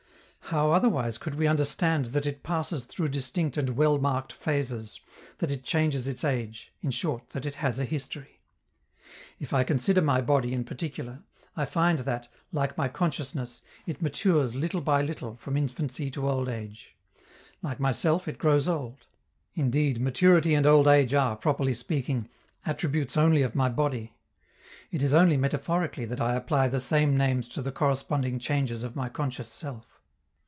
How 0.45 0.73
otherwise 0.73 1.17
could 1.17 1.35
we 1.35 1.47
understand 1.47 2.07
that 2.07 2.25
it 2.25 2.43
passes 2.43 2.83
through 2.83 3.07
distinct 3.07 3.55
and 3.55 3.69
well 3.69 3.97
marked 3.97 4.33
phases, 4.33 4.99
that 5.37 5.49
it 5.49 5.63
changes 5.63 6.09
its 6.09 6.25
age 6.25 6.73
in 6.81 6.91
short, 6.91 7.29
that 7.29 7.45
it 7.45 7.55
has 7.55 7.79
a 7.79 7.85
history? 7.85 8.41
If 9.39 9.53
I 9.53 9.63
consider 9.63 10.01
my 10.01 10.19
body 10.19 10.51
in 10.51 10.65
particular, 10.65 11.23
I 11.55 11.63
find 11.63 11.99
that, 11.99 12.27
like 12.51 12.77
my 12.77 12.89
consciousness, 12.89 13.61
it 13.85 14.01
matures 14.01 14.53
little 14.53 14.81
by 14.81 15.01
little 15.01 15.37
from 15.37 15.55
infancy 15.55 16.11
to 16.11 16.27
old 16.29 16.49
age; 16.49 16.97
like 17.61 17.79
myself, 17.79 18.27
it 18.27 18.37
grows 18.37 18.67
old. 18.67 18.97
Indeed, 19.55 20.01
maturity 20.01 20.53
and 20.53 20.65
old 20.65 20.85
age 20.85 21.13
are, 21.13 21.37
properly 21.37 21.73
speaking, 21.75 22.27
attributes 22.65 23.15
only 23.15 23.41
of 23.41 23.55
my 23.55 23.69
body; 23.69 24.15
it 24.91 25.01
is 25.01 25.13
only 25.13 25.37
metaphorically 25.37 26.03
that 26.03 26.19
I 26.19 26.35
apply 26.35 26.67
the 26.67 26.81
same 26.81 27.15
names 27.15 27.47
to 27.49 27.61
the 27.61 27.71
corresponding 27.71 28.37
changes 28.37 28.83
of 28.83 28.97
my 28.97 29.07
conscious 29.07 29.47
self. 29.47 29.85